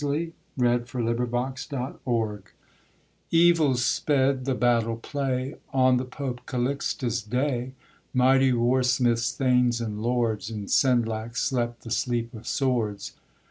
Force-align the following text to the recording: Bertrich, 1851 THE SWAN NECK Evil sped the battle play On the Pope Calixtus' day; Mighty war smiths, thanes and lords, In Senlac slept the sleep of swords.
Bertrich, 0.01 0.33
1851 0.55 1.51
THE 1.53 1.59
SWAN 1.59 2.31
NECK 2.33 2.55
Evil 3.29 3.75
sped 3.75 4.45
the 4.45 4.55
battle 4.55 4.95
play 4.97 5.53
On 5.73 5.97
the 5.97 6.05
Pope 6.05 6.41
Calixtus' 6.47 7.21
day; 7.21 7.73
Mighty 8.11 8.51
war 8.51 8.81
smiths, 8.81 9.31
thanes 9.31 9.79
and 9.79 10.01
lords, 10.01 10.49
In 10.49 10.65
Senlac 10.65 11.37
slept 11.37 11.83
the 11.83 11.91
sleep 11.91 12.33
of 12.33 12.47
swords. 12.47 13.13